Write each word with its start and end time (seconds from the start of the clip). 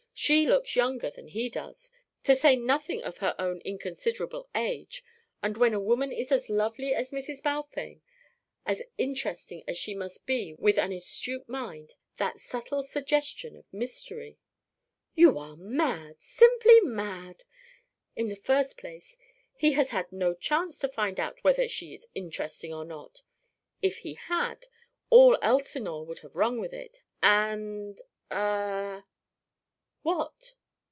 She 0.13 0.45
looks 0.47 0.75
younger 0.75 1.09
than 1.09 1.29
he 1.29 1.49
does, 1.49 1.89
to 2.25 2.35
say 2.35 2.55
nothing 2.55 3.01
of 3.01 3.17
her 3.19 3.33
own 3.39 3.59
inconsiderable 3.61 4.49
age; 4.53 5.03
and 5.41 5.57
when 5.57 5.73
a 5.73 5.79
woman 5.79 6.11
is 6.11 6.31
as 6.31 6.47
lovely 6.47 6.93
as 6.93 7.09
Mrs. 7.09 7.41
Balfame, 7.41 8.01
as 8.63 8.83
interesting 8.99 9.63
as 9.67 9.79
she 9.79 9.95
must 9.95 10.27
be 10.27 10.53
with 10.59 10.75
that 10.75 10.91
astute 10.91 11.49
mind, 11.49 11.95
that 12.17 12.37
subtle 12.37 12.83
suggestion 12.83 13.55
of 13.55 13.65
mystery" 13.73 14.37
"You 15.15 15.39
are 15.39 15.55
mad, 15.55 16.21
simply 16.21 16.79
mad. 16.81 17.43
In 18.15 18.27
the 18.29 18.35
first 18.35 18.77
place, 18.77 19.17
he 19.55 19.71
has 19.71 19.89
had 19.89 20.11
no 20.11 20.35
chance 20.35 20.77
to 20.79 20.87
find 20.87 21.19
out 21.19 21.43
whether 21.43 21.67
she 21.67 21.95
is 21.95 22.05
interesting 22.13 22.71
or 22.71 22.85
not 22.85 23.23
if 23.81 23.97
he 23.99 24.13
had, 24.13 24.67
all 25.09 25.35
Elsinore 25.41 26.05
would 26.05 26.19
have 26.19 26.35
rung 26.35 26.59
with 26.59 26.73
it. 26.73 27.01
And 27.23 27.99
ah" 28.29 29.07
"What?" 30.03 30.55